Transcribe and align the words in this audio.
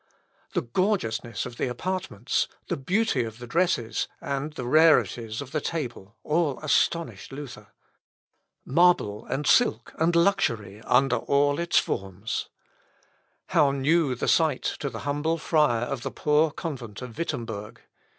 The 0.53 0.63
gorgeousness 0.63 1.45
of 1.45 1.57
the 1.57 1.67
apartments, 1.67 2.47
the 2.69 2.75
beauty 2.75 3.23
of 3.23 3.37
the 3.37 3.45
dresses, 3.45 4.07
and 4.19 4.51
the 4.53 4.65
rarities 4.65 5.41
of 5.41 5.51
the 5.51 5.61
table, 5.61 6.15
all 6.23 6.57
astonished 6.61 7.31
Luther. 7.31 7.67
Marble 8.65 9.25
and 9.27 9.45
silk, 9.45 9.93
and 9.99 10.15
luxury 10.15 10.81
under 10.85 11.17
all 11.17 11.59
its 11.59 11.77
forms! 11.77 12.49
How 13.49 13.69
new 13.69 14.15
the 14.15 14.27
sight 14.27 14.63
to 14.79 14.89
the 14.89 15.01
humble 15.05 15.37
friar 15.37 15.83
of 15.85 16.01
the 16.01 16.09
poor 16.09 16.49
convent 16.49 17.03
of 17.03 17.15
Wittemberg! 17.15 17.81